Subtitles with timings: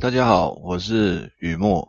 [0.00, 1.88] 大家好，我是雨墨，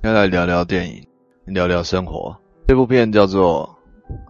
[0.00, 1.06] 要来聊聊电影，
[1.44, 2.34] 聊聊生活。
[2.66, 3.68] 这部片叫做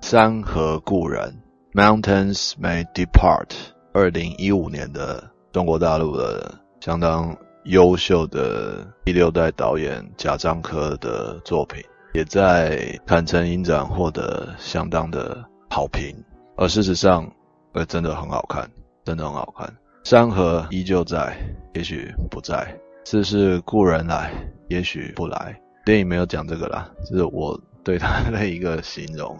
[0.04, 1.40] 《山河故人》
[1.80, 3.52] （Mountains May Depart），
[3.92, 11.80] 二零一五年的中国大陆的相当优秀的第六代导演贾樟柯的作品，
[12.14, 15.38] 也在坦城影展获得相当的
[15.70, 16.12] 好评。
[16.56, 17.30] 而事实上，
[17.74, 18.68] 呃，真的很好看，
[19.04, 19.72] 真的很好看。
[20.02, 21.36] 山河依旧在，
[21.74, 22.76] 也许不在。
[23.04, 24.32] 世事故人来，
[24.68, 25.60] 也许不来。
[25.84, 29.36] 电影没有讲这个啦，这是我对他的一个形容。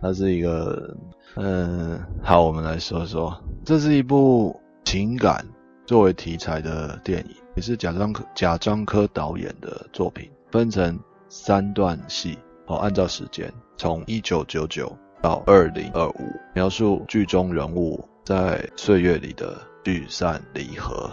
[0.00, 0.96] 他是一个，
[1.36, 5.44] 嗯，好，我们来说说，这是一部情感
[5.86, 12.38] 作为题材的电影，也是贾樟柯贾樟柯导演的作品，分成三段戏。
[12.66, 21.10] 好，按照时间，从一九九九到二零二五，描述剧中人物在岁月里的聚散离合。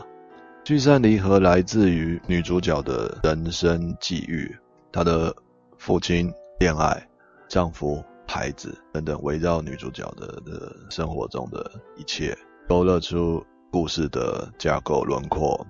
[0.63, 4.55] 聚散离合来自于女主角的人生际遇，
[4.91, 5.35] 她的
[5.79, 7.03] 父亲、恋爱、
[7.49, 12.37] 丈夫、孩子等等，围绕女主角的的生活中的一切，
[12.69, 15.65] 勾勒出故事的架构轮廓。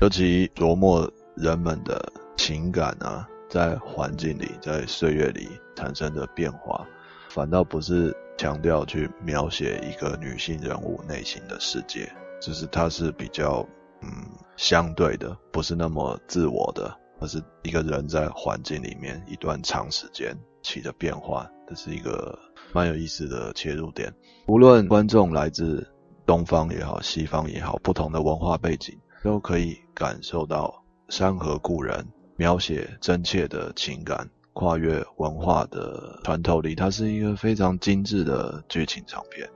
[0.00, 2.00] 尤其琢磨人们的
[2.36, 6.86] 情感啊，在环境里，在岁月里产生的变化，
[7.30, 12.08] 反倒不是强调去描写一个女性人物内心的世界，
[12.40, 13.68] 只是它是比较。
[14.02, 14.08] 嗯，
[14.56, 22.38] 相对的不是那么自我的，而是一个人在环境里面一段长时间起的变化，这是一个
[22.72, 24.12] 蛮有意思的切入点。
[24.46, 25.86] 无论观众来自
[26.24, 36.74] 东方也好，西方也好，不同的文化背景，都可以感受到山河故人描写真切的情感，跨越文化的穿透力。
[36.74, 39.46] 它是一个非常精致的剧情长片，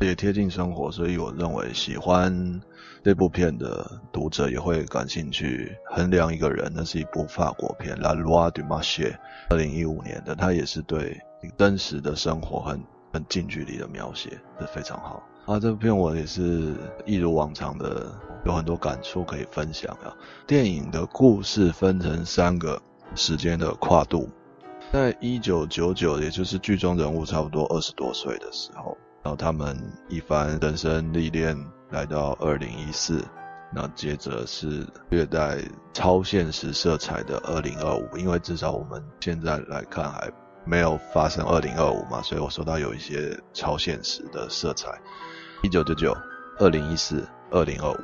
[0.00, 2.60] 也贴近生活，所以我认为喜欢。
[3.04, 5.76] 这部片的读者也会感兴趣。
[5.90, 9.12] 衡量一个人，那是一部法国片《La Loi du Marché》，
[9.50, 11.18] 二零一五年的，它也是对
[11.56, 12.82] 真实的生活很
[13.12, 14.30] 很近距离的描写，
[14.60, 15.22] 是非常好。
[15.46, 16.74] 啊，这部片我也是
[17.06, 18.12] 一如往常的
[18.44, 20.12] 有很多感触可以分享啊。
[20.46, 22.80] 电影的故事分成三个
[23.14, 24.28] 时间的跨度，
[24.92, 29.78] 在一九九九，也就是剧中人物差不多二十多岁的时候，然后他们
[30.08, 31.56] 一番人生历练。
[31.90, 33.24] 来到二零一四，
[33.74, 35.58] 那接着是略带
[35.92, 40.30] 超现实色彩的二零二五，因为至少我们现在来看还
[40.66, 45.00] 没有发生二零二五嘛，所以我说到有一些超现实的色彩。
[45.62, 46.14] 一九九九、
[46.58, 48.00] 二零一四、二零二五，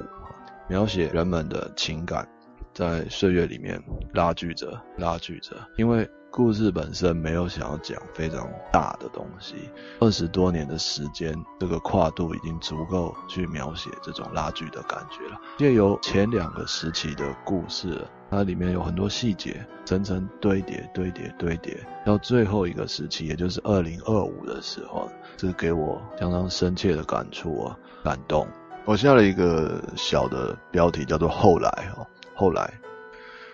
[0.66, 2.26] 描写人们的情感
[2.74, 6.06] 在岁月里面拉锯着、拉锯着，因为。
[6.36, 9.54] 故事本身没有想要讲非常大的东西，
[10.00, 15.40] 二十多年的时间，这个跨度已经足够去描写这种拉锯的感觉了。
[15.56, 28.44] 借由前两个时期的故事，它里面有很多细节层层堆叠、堆叠、堆叠，到最后一个时期，也就是二零二五的时候，这给我相当深切的感触啊，感动。
[28.86, 32.72] 我下了一个小的标题，叫做“后来”哦，后来。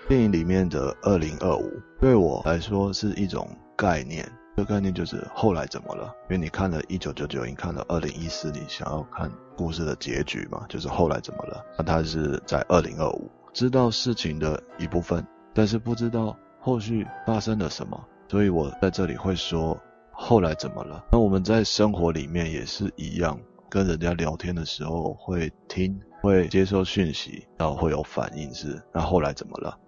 [0.08, 1.70] 电影里面的二零二五
[2.00, 6.12] 对我来说是一种概念，这概念就是后来怎么了？
[6.28, 10.66] 因为你看了一九九九，你看了二零一四，你想要看故事的结局嘛？
[10.68, 11.64] 就是后来怎么了？
[11.78, 15.24] 那他是在二零二五知道事情的一部分，
[15.54, 19.80] 但是不知道后续发生了什么，所以我在这里会说
[20.10, 21.04] 后来怎么了？
[21.12, 29.78] 那我们在生活里面也是一样，跟人家聊天的时候会听，会接受讯息，然后会有反应是那后来怎么了？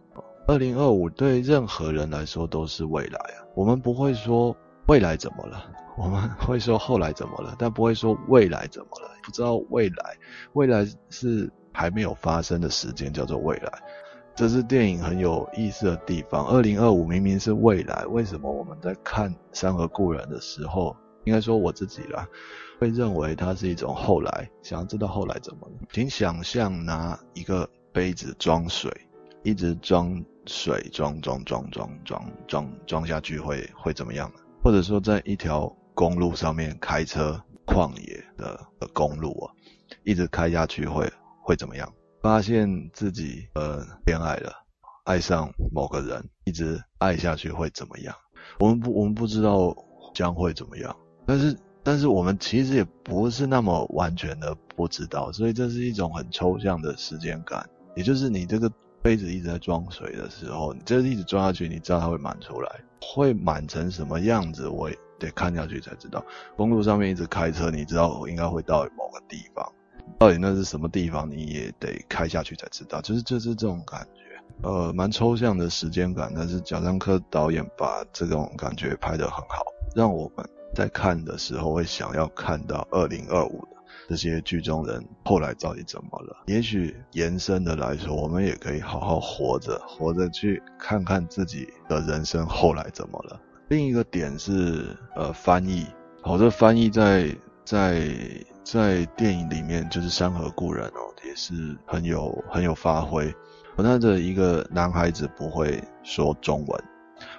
[0.46, 4.56] 二零二五对任何人来说都是未来啊，我们不会说
[4.86, 5.64] 未来怎么了，
[5.96, 9.10] 我们会说后来怎么了，但不会说未来怎么了。
[9.22, 10.16] 不知道未来，
[10.54, 13.72] 未来是还没有发生的时间叫做未来，
[14.34, 16.44] 这是电影很有意思的地方。
[16.48, 22.28] 二零二五明明是未来，为什么我们在看《山河故人》的时候，应该说我自己啦，
[22.78, 25.74] 会认为它是一种后来，想要知道后来怎么了？
[25.92, 28.90] 请想象拿一个杯子装水，
[29.42, 30.24] 一直装。
[30.44, 34.28] 水装装装装装装装下去会会怎么样？
[34.60, 39.54] 或者说，在一条公路上面开车，旷野的的公路啊，
[40.02, 41.08] 一直开下去会
[41.44, 41.88] 会怎么样？
[42.22, 44.52] 发现自己呃恋爱了，
[45.04, 48.12] 爱上某个人，一直爱下去会怎么样？
[48.58, 49.72] 我们不我们不知道
[50.12, 50.96] 将会怎么样，
[51.32, 58.70] 但是但是我们其实也不是那么完全的不知道，所以这是一种很抽象的时间感，也就是你这个。
[59.02, 62.70] 杯子一直在装水的时候，你这一直装下去，你知道它会满出来，
[63.00, 66.24] 会满成什么样子，我也得看下去才知道。
[66.56, 69.68] 公路上面一直开车，你知道我应该会到某个地方，
[70.20, 73.00] 到底那是什么地方，你也得开下去才知道。
[73.00, 79.64] 就是就是这种感觉，呃，蛮抽象的时间感，但是贾樟柯导演把这种感觉拍得很好，
[79.96, 83.76] 让我们在看的时候会想要看到二零二五的
[84.08, 86.44] 这些剧中人后来到底怎么了。
[86.46, 93.40] 也许延伸的来说，我们也可以好好活着，活着去看看自己的人生后来怎么了。
[93.68, 95.86] 另一个点是，呃，翻译，
[96.22, 97.34] 好，这翻译在
[97.64, 98.06] 在
[98.64, 103.34] 在电影里面就是《山河故人》哦，也是很有很有发挥。
[103.76, 106.84] 那的一个男孩子不会说中文，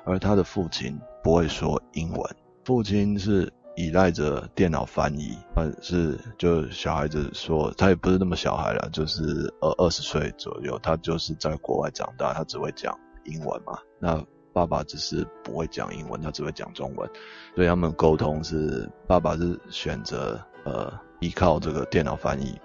[0.04, 2.36] 而他的父亲不会说英文，
[2.66, 14.24] 父亲是依赖着电脑翻译，但是就小孩子说，他也不是那么小孩了，就是二二十岁左右，他就是在国外长大，他只会讲英文嘛，那。
[14.56, 17.10] 爸爸只是不会讲英文，他只会讲中文，
[17.56, 22.56] 所以他们沟通是爸爸是选择呃依靠这个电脑翻译，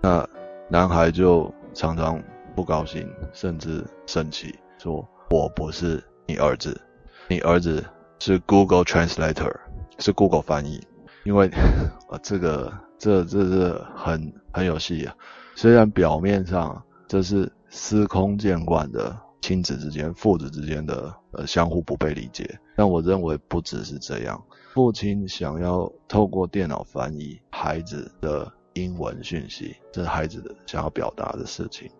[0.00, 0.26] 那
[0.70, 2.18] 男孩就常常
[2.56, 6.80] 不高兴，甚至生气，说我不是你儿子，
[7.28, 7.84] 你儿子
[8.18, 9.54] 是 Google Translator，
[9.98, 10.80] 是 Google 翻译，
[11.24, 11.50] 因为
[12.08, 15.14] 呃这个这这是很很有戏啊，
[15.54, 19.16] 虽然表面上这是司空见惯的。
[19.44, 24.42] 亲子之间、父子之间的呃相互不被理解，但我认为不只是这样。
[24.72, 31.90] 父亲想要透过电脑翻译孩子的英文讯息，这是孩子的想要表达的事情，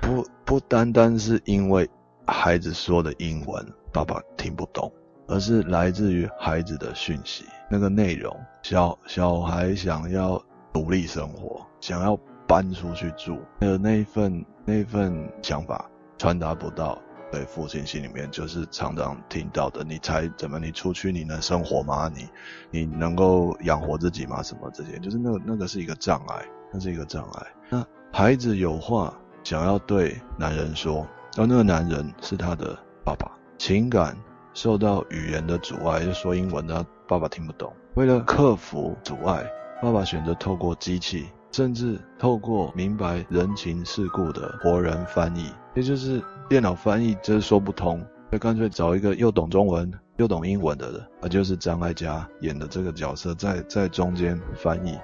[0.00, 1.88] 不不单单是因为
[2.26, 4.92] 孩子说的英文爸爸听不懂，
[5.28, 8.36] 而是来自于孩子的讯息那个内容。
[8.62, 10.42] 小小孩想要
[10.72, 15.88] 独立生活，想要搬出去住，还有那一份那一份想法。
[16.20, 19.84] 传达不到，对父亲心里面就是常常听到的。
[19.84, 20.58] 你猜怎么？
[20.58, 22.10] 你出去你能生活吗？
[22.12, 22.28] 你
[22.72, 24.42] 你能够养活自己吗？
[24.42, 27.46] 什么这些，就是那个那个是一个障碍，那是一个障碍。
[27.70, 34.16] 那孩子有话想要对男人说，而那个男人是他的爸爸，情感
[34.60, 37.72] 受到语言的阻碍，就说英文的爸爸听不懂。
[37.94, 39.46] 为了克服阻碍，
[39.80, 41.28] 爸爸选择透过机器。
[41.52, 54.98] 甚至透过明白人情世故的活人翻译，也就是电脑翻译，就是说不通，就干脆找一个又懂中文又懂英文的人，而就是张艾嘉演的这个角色在在中间翻译。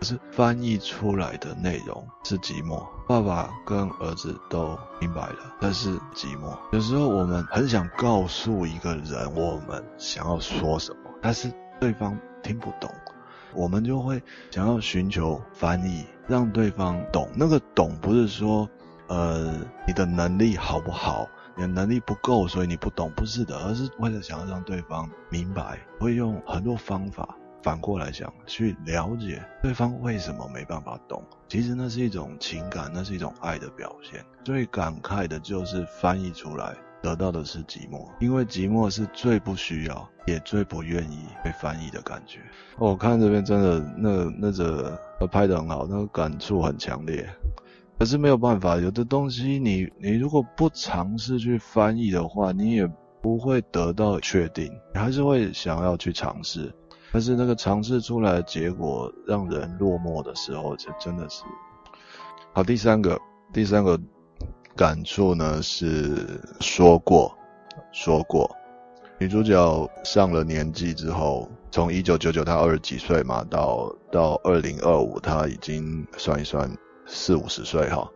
[0.00, 6.56] 可是翻译出来的内容是寂寞，爸爸跟儿子都明白了，但是寂寞。
[6.72, 12.90] 有时候我们很想告诉一个人我们想要说什么，但是对方听不懂。
[13.52, 17.28] 我们就会想要寻求翻译，让对方懂。
[17.34, 18.66] 那个懂不是说，
[19.08, 19.52] 呃，
[19.86, 31.22] 你的能力好不好，你的能力不够，所以你不懂，不是的，而是为了想要让对方明白，会用很多方法反过来想，去了解对方为什么没办法懂。
[31.48, 34.24] 其实那是一种情感，那是一种爱的表现。
[34.44, 36.74] 最感慨的就是翻译出来。
[37.02, 42.40] 得到的是寂寞，因为寂寞是最不需要，也最不愿意被翻译的感觉。
[42.76, 45.00] 我看这边真的那那个
[45.32, 47.26] 拍得很好，那个感触很强烈。
[47.98, 52.86] 可是没有办法，有的东西你你如果不尝试去翻译的话，你也
[53.22, 56.70] 不会得到确定，你还是会想要去尝试。
[57.12, 61.44] 但是那个尝试出来的结果让人落寞的时候，就真的是。
[62.52, 63.20] 好，第三个，
[63.52, 63.98] 第三个。
[64.76, 67.36] 感触呢是说过，
[67.92, 68.48] 说过，
[69.18, 76.70] 女主角上了年纪之后，从一九九九她二十几岁嘛，到到二零二五她已经算一算
[77.04, 78.08] 四五十岁哈，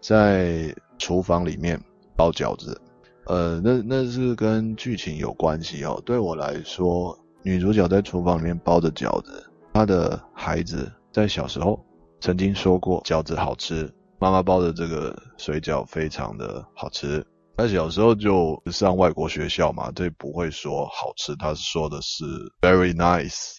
[0.00, 1.82] 在厨房里面
[2.14, 2.78] 包饺子，
[3.24, 6.00] 呃，那那是跟剧情有关系哦。
[6.04, 9.44] 对我来说，女主角在厨房里面包着饺子，
[9.74, 11.84] 她的孩子在小时候
[12.20, 13.92] 曾经说过饺子好吃。
[14.20, 17.26] 妈妈包的这个水饺非常的好吃。
[17.56, 22.24] 他小时候就上外国学校嘛，这不会说好吃，他说的是
[22.60, 23.56] very nice。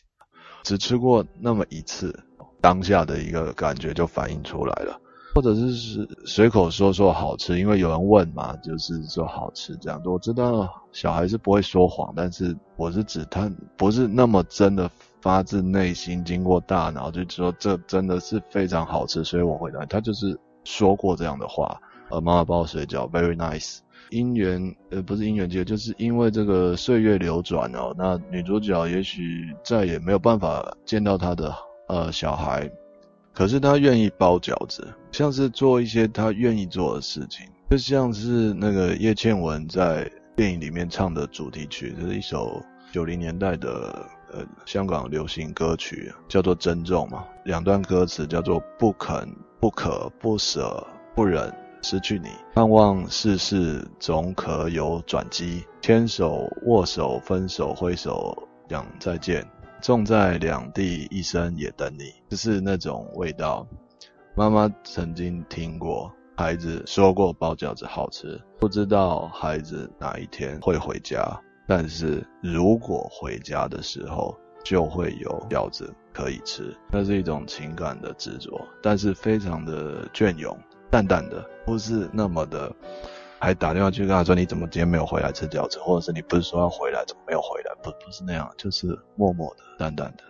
[0.63, 2.17] 只吃过那么一次，
[2.61, 4.97] 当下的一个感觉就反映出来了，
[5.33, 10.01] 或者是是随口说说好吃，因为有人问嘛，就是说好吃这样。
[10.05, 14.89] 我知道小孩是不会说谎，但是我是指他不是那么真的。
[15.23, 21.79] 发自内心，经过大脑，就说这真的是非常好吃，所以我回答他就是说过这样的话。
[22.09, 23.77] 呃，妈妈包水饺，very nice。
[24.11, 31.55] 姻缘呃不是姻缘际，就是因为这个岁月流转哦，那女主角也许再也没有办法见到她的
[31.87, 32.69] 呃小孩，
[33.33, 42.61] 可是他愿意包饺子，像是做一些他愿意做的事情，就像是那个叶倩文在电影里面唱的主题曲，就是一首
[42.91, 44.05] 九零年代的。
[44.35, 58.35] 呃香港流行歌曲，叫做《珍重》嘛，两段歌词叫做“不肯、不可、不舍、不忍失去你，盼望世事总可有转机，牵手、握手、分手、挥手，
[58.67, 59.45] 讲再见，
[59.83, 63.67] 种在两地，一生也等你”，就是那种味道。
[64.33, 71.37] 妈妈曾经听过孩子说过包饺子好吃，不知道孩子哪一天会回家，
[71.67, 80.57] 但是如果回家的时候就会有饺子可以吃，那是一种情感的执着，但是非常的隽永，
[80.89, 82.73] 淡淡的，不是那么的，
[83.43, 90.23] 还打电话去跟他说你怎么今天没有回来吃饺子，或者是你不是说要回来怎么没有回来，不不是那样，就是默默的，淡淡的，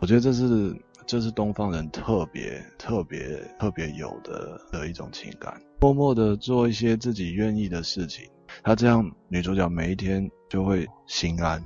[0.00, 0.74] 我觉得这是。
[1.06, 8.26] 这是东方人特别特别特别有的的一种情感，默默的做一些自己愿意的事情。
[8.62, 11.62] 他这样，女主角每一天就会心安。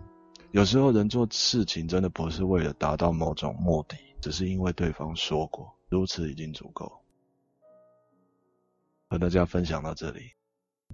[0.50, 6.90] 有时候人做事情真的不是为了达到某种目的，只是因为对方说过，如此已经足够。
[9.08, 10.37] 和大家分享到这里。